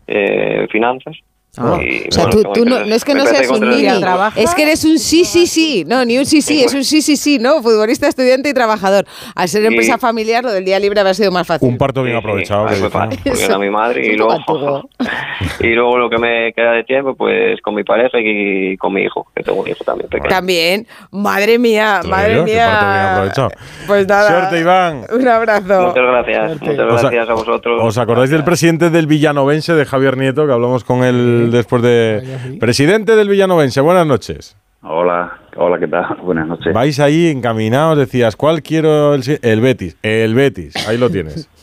eh, 0.06 0.66
finanzas. 0.70 1.16
Ah, 1.56 1.79
Y, 1.83 2.09
o 2.09 2.12
sea, 2.12 2.25
bueno, 2.25 2.31
tú, 2.31 2.43
tengo 2.43 2.53
tú 2.55 2.65
no, 2.65 2.95
es 2.95 3.05
que 3.05 3.15
no 3.15 3.27
seas 3.27 3.49
un. 3.49 4.01
¿Trabaja? 4.01 4.41
es 4.41 4.55
que 4.55 4.62
eres 4.62 4.85
un 4.85 4.99
sí, 4.99 5.25
sí, 5.25 5.47
sí. 5.47 5.85
No, 5.87 6.05
ni 6.05 6.19
un 6.19 6.27
sí, 6.27 6.43
sí, 6.43 6.62
es 6.62 6.75
un 6.75 6.85
sí, 6.85 7.01
sí, 7.03 7.17
sí, 7.17 7.39
¿no? 7.39 7.62
Futbolista, 7.62 8.09
estudiante 8.09 8.49
y 8.49 8.55
trabajador. 8.55 9.05
Al 9.35 9.49
ser 9.49 9.62
Y- 9.62 9.67
empresa 9.67 9.99
familiar, 9.99 10.43
lo 10.45 10.53
del 10.53 10.65
día 10.65 10.79
libre 10.79 11.01
habrá 11.01 11.15
sido 11.15 11.31
más 11.31 11.47
fácil. 11.47 11.69
Un 11.69 11.79
parto 11.79 12.03
bien 12.03 12.17
Sí, 12.17 12.21
sí, 12.21 12.27
aprovechado. 12.27 12.69
ahí 12.69 12.81
que 13.17 13.31
fue 13.33 13.45
era 13.45 13.59
mi 13.59 13.71
madre 13.71 14.06
y 14.06 14.17
luego, 14.17 14.89
y 15.61 15.69
luego 15.69 15.99
lo 15.99 16.11
que 16.11 16.19
me 16.19 16.53
queda 16.53 16.73
de 16.73 16.85
tiempo 16.85 17.15
pues 17.15 17.61
con 17.62 17.75
mi 17.75 17.85
pareja 17.85 18.19
y 18.21 18.77
con 18.77 18.93
mi 18.93 19.03
hijo, 19.03 19.27
que 19.35 19.43
tengo 19.43 19.61
un 19.62 19.69
hijo 19.69 19.85
también 19.85 20.09
pequeño. 20.09 20.29
También, 20.31 20.87
madre 21.11 21.59
mía, 21.59 22.00
madre 22.09 22.43
mía. 22.43 23.12
aprovechado. 23.15 23.50
Pues 23.87 24.07
nada. 24.09 24.29
Suerte, 24.41 24.61
Iván. 24.61 25.03
Un 25.12 25.29
abrazo. 25.29 25.89
Muchas 25.89 26.05
gracias, 26.05 26.61
muchas 26.62 26.77
gracias 27.03 27.29
a 27.29 27.35
vosotros. 27.35 27.81
¿Os 27.83 27.99
acordáis 27.99 28.31
del 28.31 28.45
presidente 28.45 28.91
del 28.91 29.07
Villanovense, 29.07 29.75
de 29.75 29.85
Javier 29.85 30.17
Nieto, 30.17 30.47
que 30.47 30.53
hablamos 30.53 30.85
con 30.85 31.05
él 31.05 31.44
después 31.50 31.82
de... 31.82 32.56
Presidente 32.61 33.17
del 33.17 33.29
Villanovense, 33.29 33.81
buenas 33.81 34.06
noches. 34.06 34.56
Hola, 34.82 35.38
hola, 35.57 35.78
¿qué 35.78 35.88
tal? 35.88 36.16
Buenas 36.23 36.47
noches. 36.47 36.75
Vais 36.75 37.00
ahí 37.00 37.28
encaminados, 37.28 37.97
decías, 37.97 38.37
¿cuál 38.37 38.62
quiero? 38.62 39.14
El, 39.14 39.61
Betis. 39.62 39.97
El 40.02 40.35
Betis, 40.35 40.75
ahí 40.88 40.99
lo 40.99 41.11
tienes. 41.11 41.49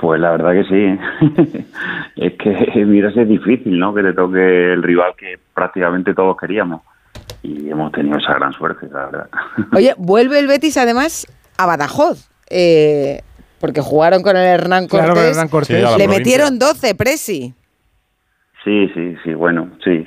Pues 0.00 0.20
la 0.20 0.32
verdad 0.32 0.52
que 0.52 0.64
sí. 0.64 1.64
es 2.16 2.32
que, 2.34 2.84
mira, 2.84 3.08
es 3.08 3.28
difícil, 3.28 3.78
¿no? 3.78 3.94
Que 3.94 4.02
te 4.02 4.12
toque 4.12 4.72
el 4.72 4.82
rival 4.82 5.12
que 5.16 5.38
prácticamente 5.54 6.12
todos 6.12 6.36
queríamos. 6.36 6.82
Y 7.42 7.70
hemos 7.70 7.90
tenido 7.92 8.18
esa 8.18 8.34
gran 8.34 8.52
suerte, 8.52 8.86
la 8.92 9.06
verdad. 9.06 9.28
Oye, 9.72 9.94
vuelve 9.96 10.40
el 10.40 10.46
Betis 10.48 10.76
además 10.76 11.26
a 11.56 11.64
Badajoz. 11.66 12.28
eh, 12.50 13.22
porque 13.60 13.80
jugaron 13.80 14.20
con 14.22 14.36
el 14.36 14.42
Hernán 14.44 14.88
Cortés. 14.88 15.06
Claro, 15.06 15.14
con 15.14 15.24
Hernán 15.24 15.48
Cortés. 15.48 15.68
Sí, 15.68 15.82
Le 15.82 15.88
provincia. 15.88 16.18
metieron 16.18 16.58
12, 16.58 16.94
Presi. 16.96 17.54
Sí, 18.64 18.90
sí, 18.94 19.16
sí, 19.22 19.34
bueno, 19.34 19.68
sí. 19.84 20.04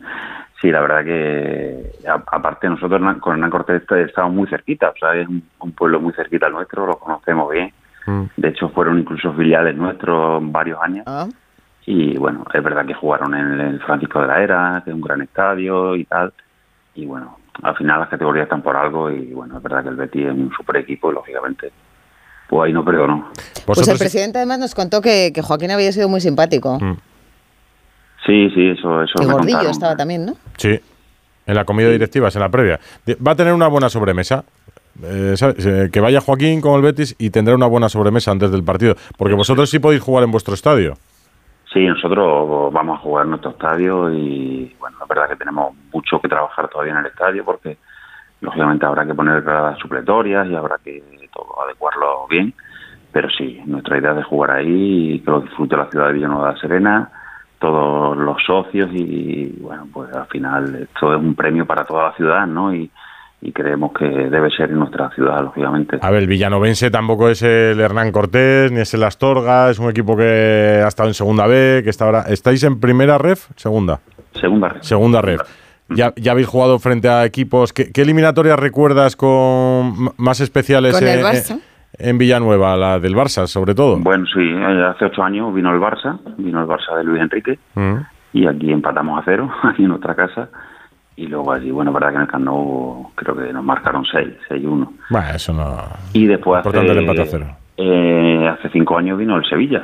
sí, 0.60 0.70
la 0.70 0.80
verdad 0.80 1.04
que, 1.04 1.92
a- 2.08 2.22
aparte 2.36 2.68
nosotros 2.68 3.00
con 3.20 3.34
Hernán 3.34 3.50
Cortés 3.50 3.82
est- 3.82 3.92
estamos 3.92 4.32
muy 4.34 4.48
cerquita, 4.48 4.90
o 4.90 4.94
sea, 4.98 5.14
es 5.14 5.28
un, 5.28 5.42
un 5.60 5.72
pueblo 5.72 6.00
muy 6.00 6.12
cerquita 6.14 6.46
al 6.46 6.52
nuestro, 6.52 6.86
lo 6.86 6.98
conocemos 6.98 7.50
bien. 7.52 7.72
Mm. 8.06 8.22
De 8.36 8.48
hecho, 8.48 8.70
fueron 8.70 8.98
incluso 8.98 9.32
filiales 9.34 9.76
nuestros 9.76 10.40
varios 10.50 10.78
años. 10.82 11.04
Ah. 11.06 11.26
Y 11.84 12.16
bueno, 12.18 12.44
es 12.52 12.62
verdad 12.62 12.84
que 12.86 12.94
jugaron 12.94 13.34
en 13.34 13.60
el 13.60 13.80
Francisco 13.80 14.20
de 14.20 14.26
la 14.26 14.42
Era, 14.42 14.82
que 14.84 14.90
es 14.90 14.94
un 14.94 15.00
gran 15.02 15.20
estadio 15.22 15.94
y 15.96 16.04
tal. 16.04 16.32
Y 16.94 17.06
bueno, 17.06 17.38
al 17.62 17.76
final 17.76 18.00
las 18.00 18.08
categorías 18.08 18.44
están 18.44 18.62
por 18.62 18.76
algo 18.76 19.10
y 19.10 19.32
bueno, 19.32 19.56
es 19.56 19.62
verdad 19.62 19.82
que 19.82 19.88
el 19.90 19.96
Betis 19.96 20.26
es 20.26 20.32
un 20.32 20.50
super 20.56 20.76
equipo 20.78 21.10
y 21.10 21.14
lógicamente, 21.14 21.72
pues 22.48 22.66
ahí 22.66 22.72
no 22.72 22.84
perdonó. 22.84 23.30
Pues 23.66 23.86
el 23.88 23.98
presidente 23.98 24.38
además 24.38 24.58
nos 24.58 24.74
contó 24.74 25.00
que, 25.00 25.30
que 25.34 25.40
Joaquín 25.42 25.70
había 25.70 25.92
sido 25.92 26.08
muy 26.08 26.20
simpático. 26.20 26.78
Mm. 26.80 26.96
Sí, 28.28 28.50
sí, 28.54 28.68
eso, 28.68 29.02
eso 29.02 29.14
Y 29.22 29.26
me 29.26 29.32
Gordillo 29.32 29.52
contaron. 29.54 29.70
estaba 29.70 29.96
también, 29.96 30.26
¿no? 30.26 30.34
Sí, 30.58 30.78
en 31.46 31.54
la 31.54 31.64
comida 31.64 31.88
directiva, 31.88 32.28
en 32.32 32.40
la 32.40 32.50
previa. 32.50 32.78
Va 33.26 33.32
a 33.32 33.34
tener 33.36 33.54
una 33.54 33.68
buena 33.68 33.88
sobremesa. 33.88 34.44
Eh, 35.02 35.32
¿sabes? 35.36 35.64
Eh, 35.64 35.88
que 35.90 36.00
vaya 36.00 36.20
Joaquín 36.20 36.60
con 36.60 36.74
el 36.74 36.82
Betis 36.82 37.14
y 37.18 37.30
tendrá 37.30 37.54
una 37.54 37.66
buena 37.66 37.88
sobremesa 37.88 38.30
antes 38.32 38.50
del 38.50 38.64
partido. 38.64 38.96
Porque 39.16 39.34
vosotros 39.34 39.70
sí 39.70 39.78
podéis 39.78 40.02
jugar 40.02 40.24
en 40.24 40.30
vuestro 40.30 40.52
estadio. 40.52 40.94
Sí, 41.72 41.86
nosotros 41.86 42.70
vamos 42.72 42.98
a 42.98 43.02
jugar 43.02 43.24
en 43.24 43.30
nuestro 43.30 43.52
estadio 43.52 44.12
y 44.12 44.74
bueno, 44.78 44.96
la 45.00 45.06
verdad 45.06 45.28
que 45.30 45.36
tenemos 45.36 45.72
mucho 45.92 46.20
que 46.20 46.28
trabajar 46.28 46.68
todavía 46.68 46.92
en 46.94 46.98
el 47.00 47.06
estadio 47.06 47.44
porque 47.46 47.78
lógicamente 48.40 48.84
habrá 48.86 49.06
que 49.06 49.14
poner 49.14 49.40
gradas 49.42 49.78
supletorias 49.78 50.48
y 50.48 50.54
habrá 50.54 50.76
que 50.84 51.02
todo 51.32 51.62
adecuarlo 51.64 52.26
bien, 52.28 52.52
pero 53.12 53.28
sí, 53.30 53.60
nuestra 53.66 53.98
idea 53.98 54.10
es 54.10 54.16
de 54.16 54.22
jugar 54.24 54.50
ahí 54.52 55.14
y 55.14 55.20
que 55.20 55.30
lo 55.30 55.40
disfrute 55.40 55.76
la 55.76 55.88
ciudad 55.90 56.06
de 56.08 56.14
Villanueva 56.14 56.48
de 56.48 56.54
la 56.54 56.60
Serena, 56.60 57.10
todos 57.58 58.16
los 58.16 58.36
socios 58.46 58.90
y 58.92 59.56
bueno, 59.60 59.88
pues 59.92 60.12
al 60.14 60.26
final 60.26 60.74
esto 60.74 61.14
es 61.14 61.20
un 61.20 61.34
premio 61.34 61.66
para 61.66 61.84
toda 61.84 62.10
la 62.10 62.12
ciudad, 62.14 62.46
¿no? 62.46 62.74
Y, 62.74 62.90
y 63.40 63.52
creemos 63.52 63.92
que 63.92 64.04
debe 64.04 64.50
ser 64.50 64.70
en 64.70 64.80
nuestra 64.80 65.10
ciudad, 65.10 65.40
lógicamente. 65.42 65.98
A 66.00 66.10
ver, 66.10 66.22
el 66.22 66.28
villanovense 66.28 66.90
tampoco 66.90 67.28
es 67.28 67.42
el 67.42 67.78
Hernán 67.80 68.10
Cortés, 68.10 68.72
ni 68.72 68.80
es 68.80 68.92
el 68.94 69.04
Astorga, 69.04 69.70
es 69.70 69.78
un 69.78 69.90
equipo 69.90 70.16
que 70.16 70.82
ha 70.84 70.88
estado 70.88 71.08
en 71.08 71.14
segunda 71.14 71.46
B, 71.46 71.82
que 71.84 71.90
está 71.90 72.04
ahora... 72.06 72.22
¿Estáis 72.28 72.64
en 72.64 72.80
primera 72.80 73.16
ref? 73.16 73.48
Segunda. 73.54 74.00
Segunda 74.32 74.68
ref. 74.70 74.82
Segunda 74.82 75.22
ref. 75.22 75.40
Ya, 75.90 76.12
ya 76.16 76.32
habéis 76.32 76.48
jugado 76.48 76.78
frente 76.80 77.08
a 77.08 77.24
equipos. 77.24 77.72
¿Qué, 77.72 77.92
qué 77.92 78.02
eliminatorias 78.02 78.58
recuerdas 78.58 79.16
con 79.16 80.12
más 80.16 80.40
especiales 80.40 80.94
Con 80.94 81.06
el 81.06 81.20
Barça. 81.20 81.52
en 81.52 81.60
Villanueva? 82.18 82.76
La 82.76 82.98
del 82.98 83.14
Barça, 83.14 83.46
sobre 83.46 83.74
todo. 83.74 83.96
Bueno, 83.98 84.24
sí, 84.26 84.40
eh, 84.40 84.84
hace 84.90 85.06
ocho 85.06 85.22
años 85.22 85.52
vino 85.54 85.72
el 85.74 85.80
Barça, 85.80 86.18
vino 86.36 86.60
el 86.60 86.66
Barça 86.66 86.96
de 86.96 87.04
Luis 87.04 87.20
Enrique 87.22 87.58
Mm. 87.74 87.96
y 88.34 88.46
aquí 88.46 88.70
empatamos 88.72 89.18
a 89.20 89.22
cero, 89.24 89.50
aquí 89.62 89.82
en 89.82 89.88
nuestra 89.88 90.14
casa. 90.14 90.48
Y 91.16 91.26
luego 91.26 91.50
allí, 91.52 91.70
bueno, 91.72 91.92
verdad 91.92 92.10
que 92.10 92.14
en 92.16 92.20
el 92.22 92.28
Camp 92.28 92.44
Nou 92.44 93.10
creo 93.16 93.34
que 93.34 93.52
nos 93.52 93.64
marcaron 93.64 94.04
seis, 94.04 94.34
seis 94.48 94.64
uno. 94.64 94.92
Bueno, 95.10 95.26
eso 95.34 95.52
no. 95.52 95.76
Y 96.12 96.26
después 96.26 96.64
hace, 96.64 96.78
el 96.78 96.98
empate 96.98 97.22
a 97.22 97.26
cero. 97.26 97.46
eh, 97.76 98.48
hace 98.48 98.68
cinco 98.70 98.96
años 98.96 99.18
vino 99.18 99.36
el 99.36 99.44
Sevilla, 99.44 99.82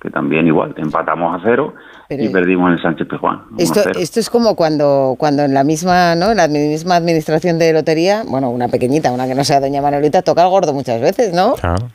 que 0.00 0.10
también 0.10 0.46
igual, 0.46 0.74
empatamos 0.78 1.36
a 1.36 1.44
cero 1.44 1.74
Pero- 2.08 2.24
y 2.24 2.28
perdimos 2.30 2.68
en 2.68 2.72
el 2.74 2.82
Sánchez 2.82 3.06
Pizjuán. 3.06 3.42
Esto, 3.58 3.80
1-0. 3.80 3.98
esto 4.00 4.20
es 4.20 4.30
como 4.30 4.56
cuando, 4.56 5.14
cuando 5.18 5.42
en 5.42 5.52
la 5.52 5.62
misma, 5.62 6.14
¿no? 6.14 6.30
En 6.30 6.38
la 6.38 6.48
misma 6.48 6.96
administración 6.96 7.58
de 7.58 7.72
lotería, 7.72 8.22
bueno, 8.26 8.50
una 8.50 8.68
pequeñita, 8.68 9.12
una 9.12 9.26
que 9.26 9.34
no 9.34 9.44
sea 9.44 9.60
doña 9.60 9.82
Manolita, 9.82 10.22
toca 10.22 10.42
el 10.42 10.48
gordo 10.48 10.72
muchas 10.72 11.00
veces, 11.00 11.34
¿no? 11.34 11.54
Claro. 11.54 11.88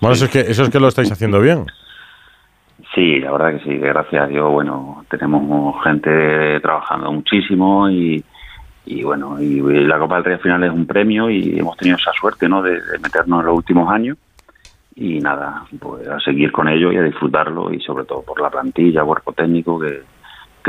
Bueno, 0.00 0.14
eso 0.14 0.24
es, 0.26 0.30
que, 0.30 0.40
eso 0.40 0.62
es 0.64 0.70
que 0.70 0.80
lo 0.80 0.88
estáis 0.88 1.10
haciendo 1.12 1.40
bien. 1.40 1.66
Sí, 2.94 3.20
la 3.20 3.30
verdad 3.32 3.52
que 3.52 3.58
sí, 3.60 3.70
que 3.78 3.88
gracias 3.88 4.24
a 4.24 4.26
Dios, 4.26 4.50
bueno, 4.50 5.04
tenemos 5.10 5.82
gente 5.84 6.60
trabajando 6.60 7.12
muchísimo 7.12 7.88
y, 7.90 8.24
y 8.86 9.02
bueno, 9.04 9.40
y 9.40 9.60
la 9.84 9.98
Copa 9.98 10.16
del 10.16 10.24
Rey 10.24 10.34
al 10.34 10.40
final 10.40 10.64
es 10.64 10.70
un 10.72 10.86
premio 10.86 11.30
y 11.30 11.58
hemos 11.58 11.76
tenido 11.76 11.96
esa 11.96 12.12
suerte, 12.18 12.48
¿no?, 12.48 12.62
de, 12.62 12.72
de 12.72 12.98
meternos 13.00 13.40
en 13.40 13.46
los 13.46 13.56
últimos 13.56 13.88
años 13.92 14.16
y 15.00 15.20
nada, 15.20 15.64
pues 15.78 16.06
a 16.08 16.18
seguir 16.18 16.50
con 16.50 16.68
ello 16.68 16.90
y 16.92 16.96
a 16.96 17.02
disfrutarlo 17.02 17.72
y 17.72 17.80
sobre 17.80 18.04
todo 18.04 18.22
por 18.22 18.40
la 18.40 18.50
plantilla, 18.50 19.04
cuerpo 19.04 19.32
técnico, 19.32 19.78
que, 19.78 20.02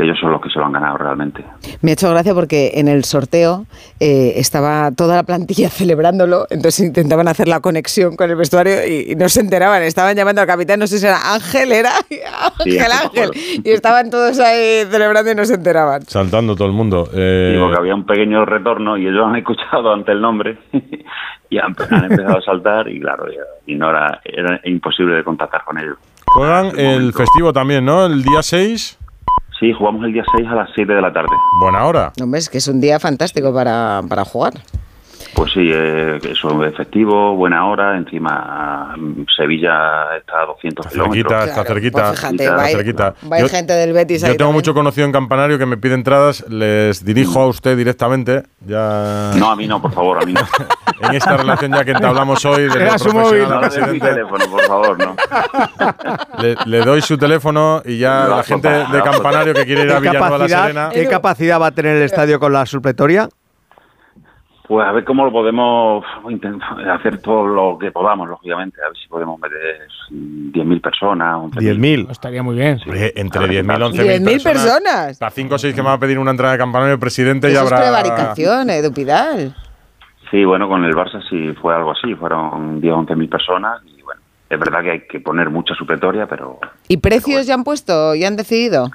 que 0.00 0.06
ellos 0.06 0.18
son 0.20 0.32
los 0.32 0.40
que 0.40 0.48
se 0.50 0.58
lo 0.58 0.66
han 0.66 0.72
ganado 0.72 0.96
realmente. 0.96 1.44
Me 1.82 1.90
ha 1.90 1.94
hecho 1.94 2.10
gracia 2.10 2.34
porque 2.34 2.72
en 2.74 2.88
el 2.88 3.04
sorteo 3.04 3.66
eh, 4.00 4.32
estaba 4.36 4.90
toda 4.92 5.16
la 5.16 5.22
plantilla 5.24 5.68
celebrándolo, 5.70 6.46
entonces 6.50 6.86
intentaban 6.86 7.28
hacer 7.28 7.48
la 7.48 7.60
conexión 7.60 8.16
con 8.16 8.30
el 8.30 8.36
vestuario 8.36 8.86
y, 8.86 9.12
y 9.12 9.14
no 9.16 9.28
se 9.28 9.40
enteraban. 9.40 9.82
Estaban 9.82 10.16
llamando 10.16 10.40
al 10.40 10.46
capitán, 10.46 10.80
no 10.80 10.86
sé 10.86 10.98
si 10.98 11.06
era 11.06 11.34
Ángel, 11.34 11.72
era 11.72 11.90
Ángel, 11.98 12.50
Sí, 12.64 12.78
Ángel. 12.78 13.30
Y 13.64 13.70
estaban 13.70 14.10
todos 14.10 14.38
ahí 14.40 14.84
celebrando 14.90 15.30
y 15.30 15.34
no 15.34 15.44
se 15.44 15.54
enteraban. 15.54 16.02
Saltando 16.02 16.54
todo 16.56 16.68
el 16.68 16.74
mundo. 16.74 17.08
Eh, 17.14 17.50
Digo 17.54 17.70
que 17.70 17.76
había 17.76 17.94
un 17.94 18.06
pequeño 18.06 18.44
retorno 18.44 18.96
y 18.96 19.06
ellos 19.06 19.26
han 19.26 19.36
escuchado 19.36 19.92
ante 19.92 20.12
el 20.12 20.20
nombre 20.20 20.58
y 21.50 21.58
han, 21.58 21.74
han 21.90 22.04
empezado 22.04 22.38
a 22.38 22.42
saltar 22.42 22.88
y 22.88 23.00
claro, 23.00 23.26
y 23.66 23.74
no 23.74 23.90
era, 23.90 24.20
era 24.24 24.60
imposible 24.64 25.16
de 25.16 25.24
contactar 25.24 25.64
con 25.64 25.78
ellos. 25.78 25.96
Juegan 26.26 26.66
un 26.66 26.78
el 26.78 27.12
festivo 27.12 27.52
también, 27.52 27.84
¿no? 27.84 28.06
El 28.06 28.22
día 28.22 28.42
6. 28.42 28.98
Sí, 29.60 29.72
jugamos 29.74 30.04
el 30.06 30.14
día 30.14 30.24
6 30.34 30.48
a 30.48 30.54
las 30.54 30.70
7 30.74 30.90
de 30.90 31.02
la 31.02 31.12
tarde. 31.12 31.28
Buena 31.60 31.84
hora. 31.84 32.12
No, 32.18 32.24
hombre, 32.24 32.40
es 32.40 32.48
que 32.48 32.58
es 32.58 32.66
un 32.66 32.80
día 32.80 32.98
fantástico 32.98 33.52
para, 33.52 34.00
para 34.08 34.24
jugar. 34.24 34.54
Pues 35.34 35.52
sí, 35.52 35.60
eh, 35.72 36.18
que 36.20 36.32
eso 36.32 36.64
es 36.64 36.72
efectivo, 36.72 37.34
buena 37.36 37.66
hora. 37.66 37.96
Encima, 37.96 38.94
mm, 38.96 39.22
Sevilla 39.34 40.16
está 40.18 40.42
a 40.42 40.46
200 40.46 40.86
Está 40.86 40.92
kilómetros. 40.92 41.32
cerquita, 41.32 41.44
está 41.44 41.54
Claro, 41.64 41.68
cerquita. 41.80 42.02
pues 42.08 42.20
fíjate, 42.20 42.44
está 42.44 42.56
va 42.56 42.66
cerquita. 42.66 43.14
va 43.30 43.36
a 43.36 43.38
ir 43.38 43.44
Yo- 43.46 43.48
gente 43.50 43.72
del 43.72 43.92
Betis 43.92 44.20
Yo 44.20 44.26
ahí 44.26 44.32
tengo 44.32 44.48
también. 44.48 44.54
mucho 44.56 44.74
conocido 44.74 45.06
en 45.06 45.12
Campanario 45.12 45.58
que 45.58 45.66
me 45.66 45.76
pide 45.76 45.94
entradas, 45.94 46.44
les 46.48 47.04
dirijo 47.04 47.40
a 47.40 47.46
usted 47.46 47.76
directamente. 47.76 48.42
Ya 48.66 49.32
No, 49.36 49.50
a 49.50 49.56
mí 49.56 49.66
no, 49.66 49.80
por 49.80 49.92
favor, 49.92 50.22
a 50.22 50.26
mí 50.26 50.32
no. 50.34 50.40
en 51.08 51.14
esta 51.14 51.36
relación 51.36 51.72
ya 51.72 51.84
que 51.84 51.92
entablamos 51.92 52.44
hoy, 52.44 52.64
desde 52.64 52.82
Era 52.82 52.98
su 52.98 53.12
móvil. 53.12 53.48
No 53.48 53.60
mi 53.92 54.00
teléfono, 54.00 54.44
por 54.50 54.62
favor, 54.62 54.98
no. 54.98 55.16
le, 56.42 56.56
le 56.66 56.80
doy 56.84 57.00
su 57.02 57.16
teléfono 57.16 57.82
y 57.84 57.98
ya 57.98 58.26
la 58.28 58.42
gente 58.42 58.68
de 58.68 59.02
Campanario 59.02 59.54
que 59.54 59.64
quiere 59.64 59.82
ir 59.84 59.92
a 59.92 59.94
¿Qué 60.00 60.08
Villanueva 60.08 60.30
de 60.38 60.48
la 60.48 60.48
Serena. 60.62 60.90
¿Qué 60.92 61.06
capacidad 61.08 61.60
va 61.60 61.68
a 61.68 61.70
tener 61.72 61.96
el 61.96 62.02
estadio 62.02 62.38
con 62.40 62.52
la 62.52 62.66
supletoria? 62.66 63.28
Pues 64.70 64.86
a 64.86 64.92
ver 64.92 65.02
cómo 65.04 65.24
lo 65.24 65.32
podemos 65.32 66.04
intentar 66.28 66.88
hacer 66.90 67.18
todo 67.20 67.44
lo 67.44 67.76
que 67.76 67.90
podamos, 67.90 68.28
lógicamente. 68.28 68.80
A 68.80 68.86
ver 68.86 68.96
si 69.02 69.08
podemos 69.08 69.40
meter 69.40 69.58
10.000 70.12 70.80
personas. 70.80 71.38
11.000. 71.38 71.76
10.000. 71.76 72.10
Estaría 72.12 72.40
muy 72.44 72.54
bien. 72.54 72.78
Hombre, 72.86 73.12
entre 73.16 73.38
A 73.40 73.46
ver 73.48 73.50
qué 73.50 73.62
10.000 73.64 73.66
tal. 73.66 73.82
11.000 73.82 74.20
10.000 74.20 74.42
personas. 74.44 75.18
Para 75.18 75.30
5 75.32 75.54
o 75.56 75.58
6 75.58 75.74
que 75.74 75.82
me 75.82 75.88
va 75.88 75.94
a 75.94 75.98
pedir 75.98 76.20
una 76.20 76.30
entrada 76.30 76.52
de 76.52 76.58
Campanario 76.60 76.94
el 76.94 77.00
presidente 77.00 77.48
Eso 77.48 77.54
ya 77.54 77.62
es 77.64 77.72
habrá... 77.72 77.78
prevaricación, 77.80 78.70
Edu 78.70 78.94
Pidal. 78.94 79.56
Sí, 80.30 80.44
bueno, 80.44 80.68
con 80.68 80.84
el 80.84 80.94
Barça 80.94 81.20
sí 81.28 81.52
fue 81.60 81.74
algo 81.74 81.90
así. 81.90 82.14
Fueron 82.14 82.80
10 82.80 82.94
o 82.94 82.96
11.000 82.98 83.28
personas 83.28 83.82
y 83.84 84.00
bueno, 84.02 84.20
es 84.48 84.56
verdad 84.60 84.82
que 84.82 84.90
hay 84.92 85.00
que 85.00 85.18
poner 85.18 85.50
mucha 85.50 85.74
supletoria, 85.74 86.28
pero 86.28 86.60
¿Y 86.86 86.98
precios 86.98 87.44
ya 87.44 87.54
han 87.54 87.64
puesto? 87.64 88.14
¿Ya 88.14 88.28
han 88.28 88.36
decidido? 88.36 88.88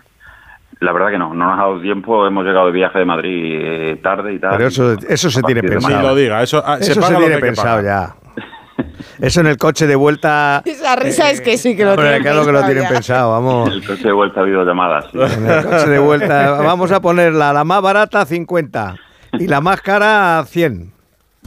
La 0.80 0.92
verdad 0.92 1.10
que 1.12 1.18
no, 1.18 1.34
no 1.34 1.46
nos 1.48 1.54
ha 1.60 1.62
dado 1.64 1.82
tiempo. 1.82 2.26
Hemos 2.28 2.46
llegado 2.46 2.68
de 2.68 2.72
viaje 2.74 3.00
de 3.00 3.06
Madrid 3.06 3.60
eh, 3.62 3.96
tarde 4.04 4.34
y 4.34 4.40
tal. 4.40 4.58
Pero 4.58 4.68
eso- 4.68 4.94
eso 5.08 5.30
se 5.30 5.42
tiene 5.44 5.62
Ni 5.62 5.70
pensado. 5.70 5.94
mañana. 5.94 6.10
lo 6.10 6.16
diga, 6.16 6.44
eso, 6.44 6.62
ah, 6.66 6.78
Eso 6.80 6.94
se, 6.94 7.00
paga 7.00 7.18
tiene 7.18 7.28
que 7.28 7.34
hay 7.34 7.40
que 7.42 7.46
pensado 7.48 7.82
ya. 7.82 8.16
Eso 9.22 9.40
en 9.40 9.48
el 9.48 9.58
coche 9.58 9.88
de 9.88 9.96
vuelta. 9.96 10.62
Esa 10.66 10.96
risa 10.98 11.30
es 11.30 11.40
que 11.42 11.58
sí 11.58 11.76
que 11.78 11.86
lo 11.86 11.96
tienen 11.96 12.22
claro 12.22 12.42
que 12.46 12.52
lo 12.52 12.60
pensado 12.60 12.66
tienen 12.68 12.84
ya. 12.84 12.90
pensado, 12.90 13.32
vamos. 13.32 13.70
El 13.72 13.86
coche 13.88 14.04
de 14.04 14.12
vuelta 14.12 14.40
ha 14.42 14.44
habido 14.44 14.66
llamadas. 14.66 15.06
sí. 15.12 15.18
En 15.20 15.50
el 15.50 15.64
coche 15.64 15.90
de 15.90 16.00
vuelta. 16.00 16.52
Vamos 16.62 16.92
a 16.92 17.00
ponerla, 17.02 17.54
la 17.54 17.64
más 17.64 17.82
barata 17.82 18.26
50 18.26 18.96
y 19.34 19.48
la 19.48 19.62
más 19.62 19.82
cara 19.82 20.44
100. 20.46 20.92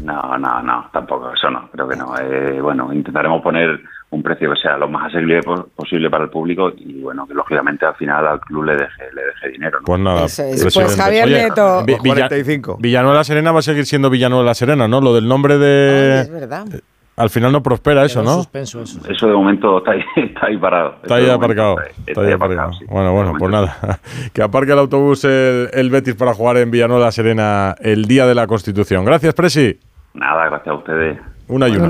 No, 0.04 0.38
no, 0.38 0.62
no, 0.62 0.88
tampoco, 0.92 1.32
eso 1.34 1.50
no, 1.50 1.68
creo 1.72 1.88
que 1.88 1.96
no. 1.96 2.14
Eh, 2.18 2.60
bueno, 2.62 2.92
intentaremos 2.92 3.42
poner 3.42 3.80
un 4.10 4.22
precio 4.22 4.50
que 4.50 4.56
sea 4.60 4.76
lo 4.78 4.88
más 4.88 5.06
asequible 5.08 5.42
po- 5.42 5.68
posible 5.76 6.08
para 6.08 6.24
el 6.24 6.30
público 6.30 6.72
y 6.76 7.00
bueno, 7.02 7.26
que 7.26 7.34
lógicamente 7.34 7.84
al 7.84 7.94
final 7.96 8.26
al 8.26 8.40
club 8.40 8.64
le 8.64 8.72
deje, 8.72 9.02
le 9.14 9.22
deje 9.22 9.48
dinero. 9.50 9.78
¿no? 9.80 9.84
Pues 9.84 10.00
nada. 10.00 10.24
Eso 10.24 10.42
es. 10.44 10.60
presidente. 10.62 10.80
Pues, 10.86 10.96
Javier 10.96 11.28
Nieto. 11.28 11.84
Vi- 11.84 11.92
Villa- 12.02 12.14
45. 12.28 12.76
Villanueva 12.80 13.12
de 13.14 13.18
la 13.20 13.24
Serena 13.24 13.52
va 13.52 13.58
a 13.58 13.62
seguir 13.62 13.84
siendo 13.84 14.08
Villanueva 14.08 14.42
de 14.44 14.46
la 14.48 14.54
Serena, 14.54 14.88
¿no? 14.88 15.00
Lo 15.02 15.14
del 15.14 15.28
nombre 15.28 15.54
Ay, 15.54 15.60
de... 15.60 16.20
es 16.22 16.30
verdad. 16.30 16.64
Al 17.16 17.30
final 17.30 17.50
no 17.50 17.64
prospera 17.64 18.04
eso, 18.04 18.22
¿no? 18.22 18.34
Suspenso 18.36 18.80
eso. 18.80 19.00
Eso 19.10 19.26
de 19.26 19.32
momento 19.34 19.78
está 19.78 19.90
ahí, 19.90 20.02
está 20.16 20.46
ahí 20.46 20.56
parado. 20.56 20.94
Está 21.02 21.16
ahí 21.16 21.28
aparcado. 21.28 21.76
está 21.80 21.82
ahí- 21.90 22.04
Está 22.06 22.20
ahí 22.22 22.32
aparcado. 22.32 22.70
Bueno, 22.88 23.12
bueno, 23.12 23.32
pues 23.38 23.50
nada. 23.50 23.98
Que 24.32 24.40
aparque 24.42 24.72
el 24.72 24.78
autobús 24.78 25.24
el, 25.24 25.68
el 25.72 25.90
Betis 25.90 26.14
para 26.14 26.32
jugar 26.32 26.56
en 26.58 26.70
Villanueva 26.70 27.00
de 27.00 27.06
la 27.08 27.12
Serena 27.12 27.74
el 27.80 28.04
día 28.06 28.24
de 28.24 28.34
la 28.36 28.46
Constitución. 28.46 29.04
Gracias, 29.04 29.34
Presi. 29.34 29.78
Nada, 30.14 30.46
gracias 30.46 30.68
a 30.68 30.74
ustedes. 30.78 31.18
Una 31.48 31.66
abrazo. 31.66 31.82